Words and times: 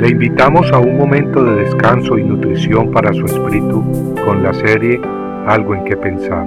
Le 0.00 0.08
invitamos 0.08 0.72
a 0.72 0.78
un 0.78 0.96
momento 0.96 1.44
de 1.44 1.64
descanso 1.64 2.16
y 2.16 2.24
nutrición 2.24 2.90
para 2.90 3.12
su 3.12 3.26
espíritu 3.26 4.14
con 4.24 4.42
la 4.42 4.54
serie 4.54 4.98
Algo 5.46 5.74
en 5.74 5.84
que 5.84 5.94
pensar. 5.94 6.46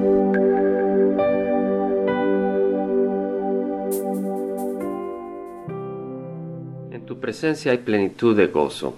En 6.91 7.05
tu 7.05 7.19
presencia 7.19 7.73
hay 7.73 7.77
plenitud 7.77 8.35
de 8.35 8.47
gozo, 8.47 8.95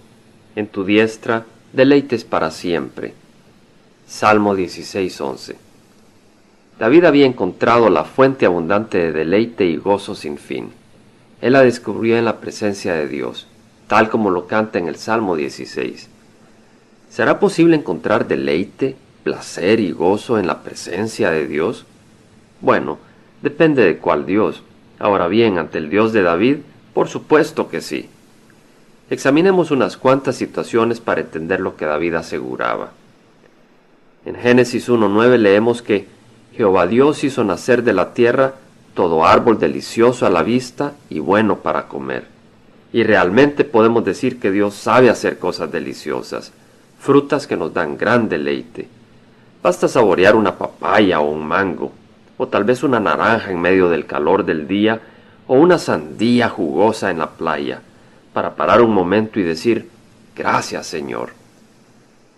en 0.55 0.67
tu 0.67 0.85
diestra 0.85 1.45
deleites 1.73 2.23
para 2.23 2.49
siempre. 2.49 3.13
Salmo 4.07 4.55
16:11 4.55 5.57
David 6.79 7.03
había 7.03 7.25
encontrado 7.25 7.89
la 7.89 8.05
fuente 8.05 8.45
abundante 8.45 8.99
de 8.99 9.11
deleite 9.11 9.65
y 9.65 9.75
gozo 9.75 10.15
sin 10.15 10.37
fin. 10.37 10.69
Él 11.41 11.51
la 11.51 11.61
descubrió 11.61 12.17
en 12.17 12.23
la 12.23 12.39
presencia 12.39 12.93
de 12.93 13.09
Dios, 13.09 13.49
tal 13.87 14.09
como 14.09 14.29
lo 14.29 14.47
canta 14.47 14.79
en 14.79 14.87
el 14.87 14.95
Salmo 14.95 15.35
16. 15.35 16.09
¿Será 17.09 17.39
posible 17.39 17.75
encontrar 17.75 18.27
deleite, 18.27 18.95
placer 19.23 19.79
y 19.79 19.91
gozo 19.91 20.37
en 20.37 20.47
la 20.47 20.63
presencia 20.63 21.31
de 21.31 21.47
Dios? 21.47 21.85
Bueno, 22.61 22.97
depende 23.41 23.83
de 23.83 23.97
cuál 23.97 24.25
Dios. 24.25 24.63
Ahora 24.99 25.27
bien, 25.27 25.57
ante 25.57 25.77
el 25.77 25.89
Dios 25.89 26.13
de 26.13 26.23
David, 26.23 26.57
por 26.93 27.07
supuesto 27.07 27.69
que 27.69 27.81
sí. 27.81 28.09
Examinemos 29.09 29.71
unas 29.71 29.97
cuantas 29.97 30.35
situaciones 30.35 30.99
para 30.99 31.21
entender 31.21 31.59
lo 31.59 31.75
que 31.75 31.85
David 31.85 32.15
aseguraba. 32.15 32.91
En 34.25 34.35
Génesis 34.35 34.89
1.9 34.89 35.37
leemos 35.37 35.81
que 35.81 36.07
Jehová 36.53 36.87
Dios 36.87 37.23
hizo 37.23 37.43
nacer 37.43 37.83
de 37.83 37.93
la 37.93 38.13
tierra 38.13 38.55
todo 38.95 39.25
árbol 39.25 39.59
delicioso 39.59 40.25
a 40.25 40.29
la 40.29 40.41
vista 40.41 40.93
y 41.09 41.19
bueno 41.19 41.59
para 41.59 41.87
comer. 41.87 42.34
Y 42.95 43.03
realmente 43.03 43.65
podemos 43.65 44.05
decir 44.05 44.39
que 44.39 44.51
Dios 44.51 44.73
sabe 44.73 45.09
hacer 45.09 45.37
cosas 45.37 45.69
deliciosas, 45.69 46.53
frutas 46.97 47.45
que 47.45 47.57
nos 47.57 47.73
dan 47.73 47.97
gran 47.97 48.29
deleite. 48.29 48.87
Basta 49.61 49.89
saborear 49.89 50.33
una 50.33 50.57
papaya 50.57 51.19
o 51.19 51.29
un 51.29 51.45
mango, 51.45 51.91
o 52.37 52.47
tal 52.47 52.63
vez 52.63 52.83
una 52.83 53.01
naranja 53.01 53.51
en 53.51 53.59
medio 53.59 53.89
del 53.89 54.05
calor 54.05 54.45
del 54.45 54.65
día, 54.65 55.01
o 55.45 55.55
una 55.55 55.77
sandía 55.77 56.47
jugosa 56.47 57.11
en 57.11 57.17
la 57.17 57.31
playa, 57.31 57.81
para 58.31 58.55
parar 58.55 58.79
un 58.79 58.93
momento 58.93 59.41
y 59.41 59.43
decir, 59.43 59.89
gracias 60.33 60.87
Señor. 60.87 61.31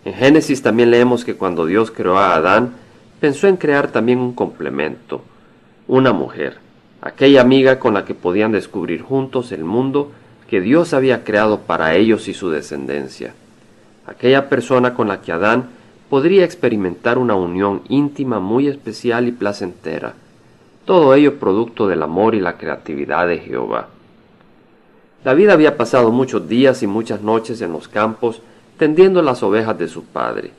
En 0.04 0.14
Génesis 0.14 0.60
también 0.60 0.90
leemos 0.90 1.24
que 1.24 1.36
cuando 1.36 1.66
Dios 1.66 1.92
creó 1.92 2.18
a 2.18 2.34
Adán, 2.34 2.72
pensó 3.20 3.46
en 3.46 3.58
crear 3.58 3.92
también 3.92 4.18
un 4.18 4.32
complemento, 4.32 5.22
una 5.86 6.12
mujer, 6.12 6.56
aquella 7.00 7.42
amiga 7.42 7.78
con 7.78 7.94
la 7.94 8.04
que 8.04 8.16
podían 8.16 8.50
descubrir 8.50 9.02
juntos 9.02 9.52
el 9.52 9.62
mundo 9.62 10.10
que 10.48 10.60
Dios 10.60 10.94
había 10.94 11.24
creado 11.24 11.60
para 11.60 11.94
ellos 11.94 12.26
y 12.26 12.34
su 12.34 12.50
descendencia, 12.50 13.34
aquella 14.06 14.48
persona 14.48 14.94
con 14.94 15.08
la 15.08 15.20
que 15.20 15.32
Adán 15.32 15.68
podría 16.08 16.44
experimentar 16.44 17.18
una 17.18 17.34
unión 17.34 17.82
íntima 17.88 18.40
muy 18.40 18.66
especial 18.66 19.28
y 19.28 19.32
placentera, 19.32 20.14
todo 20.86 21.14
ello 21.14 21.38
producto 21.38 21.86
del 21.86 22.02
amor 22.02 22.34
y 22.34 22.40
la 22.40 22.56
creatividad 22.56 23.28
de 23.28 23.38
Jehová. 23.38 23.88
David 25.22 25.50
había 25.50 25.76
pasado 25.76 26.10
muchos 26.10 26.48
días 26.48 26.82
y 26.82 26.86
muchas 26.86 27.20
noches 27.20 27.60
en 27.60 27.72
los 27.72 27.88
campos 27.88 28.40
tendiendo 28.78 29.20
las 29.20 29.42
ovejas 29.42 29.78
de 29.78 29.88
su 29.88 30.04
padre, 30.04 30.52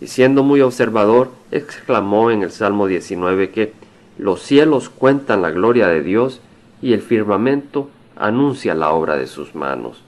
y 0.00 0.08
siendo 0.08 0.42
muy 0.42 0.60
observador, 0.60 1.30
exclamó 1.52 2.32
en 2.32 2.42
el 2.42 2.50
Salmo 2.50 2.88
19 2.88 3.50
que 3.50 3.74
los 4.18 4.42
cielos 4.42 4.88
cuentan 4.88 5.42
la 5.42 5.50
gloria 5.50 5.86
de 5.86 6.02
Dios 6.02 6.40
y 6.82 6.94
el 6.94 7.02
firmamento 7.02 7.90
anuncia 8.20 8.74
la 8.74 8.90
obra 8.90 9.16
de 9.16 9.26
sus 9.26 9.54
manos. 9.54 10.02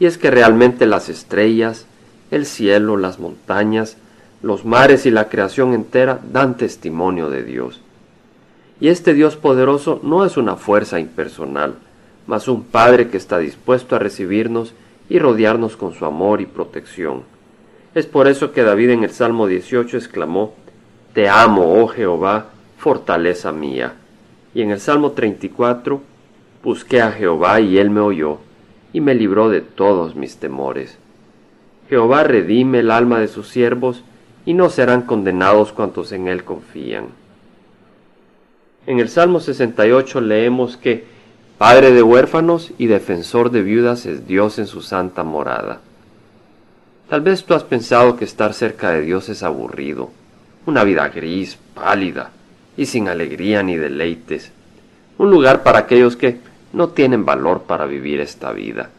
Y 0.00 0.06
es 0.06 0.16
que 0.16 0.30
realmente 0.30 0.86
las 0.86 1.08
estrellas, 1.08 1.86
el 2.30 2.46
cielo, 2.46 2.96
las 2.96 3.18
montañas, 3.18 3.96
los 4.42 4.64
mares 4.64 5.04
y 5.06 5.10
la 5.10 5.28
creación 5.28 5.74
entera 5.74 6.20
dan 6.32 6.56
testimonio 6.56 7.30
de 7.30 7.42
Dios. 7.42 7.80
Y 8.80 8.88
este 8.88 9.14
Dios 9.14 9.36
poderoso 9.36 10.00
no 10.02 10.24
es 10.24 10.36
una 10.36 10.56
fuerza 10.56 10.98
impersonal, 11.00 11.74
mas 12.26 12.48
un 12.48 12.64
Padre 12.64 13.08
que 13.08 13.16
está 13.16 13.38
dispuesto 13.38 13.96
a 13.96 13.98
recibirnos 13.98 14.74
y 15.08 15.18
rodearnos 15.18 15.76
con 15.76 15.94
su 15.94 16.04
amor 16.04 16.40
y 16.40 16.46
protección. 16.46 17.22
Es 17.94 18.06
por 18.06 18.26
eso 18.26 18.52
que 18.52 18.62
David 18.62 18.90
en 18.90 19.04
el 19.04 19.10
Salmo 19.10 19.46
18 19.46 19.96
exclamó, 19.96 20.54
Te 21.12 21.28
amo, 21.28 21.80
oh 21.80 21.86
Jehová, 21.86 22.46
fortaleza 22.78 23.52
mía. 23.52 23.94
Y 24.54 24.62
en 24.62 24.70
el 24.70 24.80
Salmo 24.80 25.12
34, 25.12 26.02
Busqué 26.64 27.02
a 27.02 27.12
Jehová 27.12 27.60
y 27.60 27.76
él 27.76 27.90
me 27.90 28.00
oyó, 28.00 28.38
y 28.94 29.02
me 29.02 29.14
libró 29.14 29.50
de 29.50 29.60
todos 29.60 30.16
mis 30.16 30.38
temores. 30.38 30.96
Jehová 31.90 32.24
redime 32.24 32.78
el 32.78 32.90
alma 32.90 33.20
de 33.20 33.28
sus 33.28 33.48
siervos, 33.48 34.02
y 34.46 34.54
no 34.54 34.70
serán 34.70 35.02
condenados 35.02 35.72
cuantos 35.72 36.10
en 36.12 36.26
él 36.26 36.42
confían. 36.44 37.08
En 38.86 38.98
el 38.98 39.10
Salmo 39.10 39.40
68 39.40 40.20
leemos 40.22 40.78
que 40.78 41.04
Padre 41.58 41.92
de 41.92 42.02
huérfanos 42.02 42.72
y 42.78 42.86
defensor 42.86 43.50
de 43.50 43.62
viudas 43.62 44.06
es 44.06 44.26
Dios 44.26 44.58
en 44.58 44.66
su 44.66 44.82
santa 44.82 45.22
morada. 45.22 45.80
Tal 47.08 47.20
vez 47.20 47.44
tú 47.44 47.54
has 47.54 47.62
pensado 47.62 48.16
que 48.16 48.24
estar 48.24 48.54
cerca 48.54 48.90
de 48.90 49.02
Dios 49.02 49.28
es 49.28 49.42
aburrido, 49.42 50.10
una 50.66 50.82
vida 50.82 51.08
gris, 51.10 51.58
pálida 51.74 52.30
y 52.76 52.86
sin 52.86 53.08
alegría 53.08 53.62
ni 53.62 53.76
deleites, 53.76 54.50
un 55.16 55.30
lugar 55.30 55.62
para 55.62 55.78
aquellos 55.80 56.16
que 56.16 56.38
no 56.74 56.88
tienen 56.88 57.24
valor 57.24 57.62
para 57.62 57.86
vivir 57.86 58.20
esta 58.20 58.52
vida. 58.52 58.90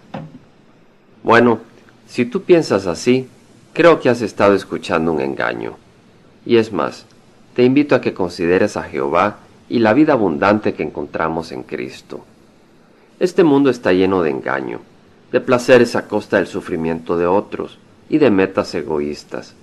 Bueno, 1.24 1.59
si 2.08 2.25
tú 2.25 2.44
piensas 2.44 2.88
así, 2.88 3.28
creo 3.74 4.00
que 4.00 4.09
has 4.09 4.22
estado 4.22 4.56
escuchando 4.56 5.12
un 5.12 5.19
engaño. 5.19 5.74
Y 6.46 6.58
es 6.58 6.72
más, 6.72 7.06
te 7.53 7.64
invito 7.64 7.94
a 7.94 8.02
que 8.02 8.14
consideres 8.14 8.78
a 8.78 8.84
Jehová 8.84 9.38
y 9.68 9.80
la 9.80 9.94
vida 9.94 10.14
abundante 10.14 10.74
que 10.74 10.84
encontramos 10.84 11.52
en 11.52 11.64
Cristo. 11.64 12.24
Este 13.19 13.44
mundo 13.44 13.69
está 13.69 13.91
lleno 13.91 14.24
de 14.24 14.30
engaño, 14.30 14.80
de 15.31 15.41
placeres 15.41 15.96
a 15.96 16.08
costa 16.08 16.38
del 16.38 16.47
sufrimiento 16.47 17.18
de 17.18 17.28
otros 17.28 17.78
y 18.08 18.19
de 18.19 18.31
metas 18.31 18.74
egoístas. 18.74 19.53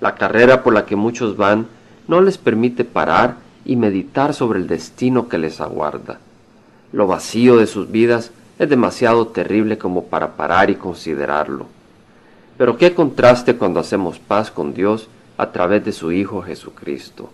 La 0.00 0.14
carrera 0.14 0.62
por 0.62 0.74
la 0.74 0.84
que 0.84 0.96
muchos 0.96 1.36
van 1.36 1.68
no 2.06 2.20
les 2.20 2.36
permite 2.36 2.84
parar 2.84 3.36
y 3.64 3.76
meditar 3.76 4.34
sobre 4.34 4.58
el 4.58 4.66
destino 4.66 5.28
que 5.28 5.38
les 5.38 5.60
aguarda. 5.60 6.20
Lo 6.96 7.06
vacío 7.06 7.58
de 7.58 7.66
sus 7.66 7.90
vidas 7.90 8.30
es 8.58 8.70
demasiado 8.70 9.26
terrible 9.26 9.76
como 9.76 10.04
para 10.06 10.34
parar 10.34 10.70
y 10.70 10.76
considerarlo. 10.76 11.66
Pero 12.56 12.78
qué 12.78 12.94
contraste 12.94 13.56
cuando 13.56 13.80
hacemos 13.80 14.18
paz 14.18 14.50
con 14.50 14.72
Dios 14.72 15.06
a 15.36 15.52
través 15.52 15.84
de 15.84 15.92
su 15.92 16.10
Hijo 16.10 16.40
Jesucristo. 16.40 17.28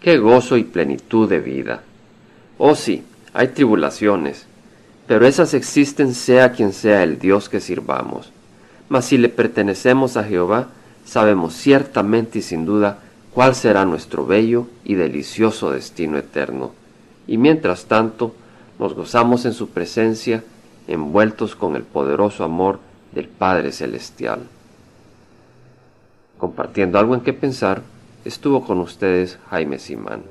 Qué 0.00 0.16
gozo 0.16 0.56
y 0.56 0.64
plenitud 0.64 1.28
de 1.28 1.40
vida. 1.40 1.82
Oh 2.56 2.74
sí, 2.74 3.04
hay 3.34 3.48
tribulaciones, 3.48 4.46
pero 5.06 5.26
esas 5.26 5.52
existen 5.52 6.14
sea 6.14 6.52
quien 6.52 6.72
sea 6.72 7.02
el 7.02 7.18
Dios 7.18 7.50
que 7.50 7.60
sirvamos. 7.60 8.32
Mas 8.88 9.04
si 9.04 9.18
le 9.18 9.28
pertenecemos 9.28 10.16
a 10.16 10.24
Jehová, 10.24 10.68
sabemos 11.04 11.52
ciertamente 11.52 12.38
y 12.38 12.42
sin 12.42 12.64
duda 12.64 13.00
cuál 13.30 13.54
será 13.54 13.84
nuestro 13.84 14.24
bello 14.24 14.68
y 14.86 14.94
delicioso 14.94 15.70
destino 15.70 16.16
eterno. 16.16 16.72
Y 17.26 17.36
mientras 17.36 17.84
tanto, 17.84 18.34
nos 18.78 18.94
gozamos 18.94 19.44
en 19.44 19.52
su 19.52 19.68
presencia, 19.68 20.42
envueltos 20.88 21.54
con 21.54 21.76
el 21.76 21.82
poderoso 21.82 22.44
amor 22.44 22.78
del 23.12 23.28
Padre 23.28 23.72
Celestial. 23.72 24.40
Compartiendo 26.38 26.98
algo 26.98 27.14
en 27.14 27.20
qué 27.20 27.32
pensar, 27.32 27.82
estuvo 28.24 28.64
con 28.64 28.80
ustedes 28.80 29.38
Jaime 29.50 29.78
Simán. 29.78 30.22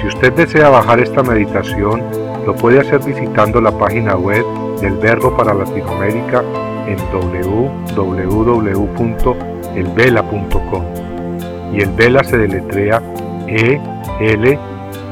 Si 0.00 0.06
usted 0.06 0.32
desea 0.34 0.68
bajar 0.68 1.00
esta 1.00 1.22
meditación, 1.22 2.02
lo 2.44 2.54
puede 2.54 2.80
hacer 2.80 3.00
visitando 3.02 3.60
la 3.60 3.76
página 3.76 4.14
web 4.16 4.44
del 4.80 4.94
Verbo 4.98 5.36
para 5.36 5.54
Latinoamérica 5.54 6.44
en 6.86 6.98
www.elvela.com. 7.10 8.34
Y 11.72 11.80
el 11.80 11.90
Vela 11.90 12.22
se 12.22 12.38
deletrea 12.38 13.02
E 13.48 13.80
L 14.20 14.75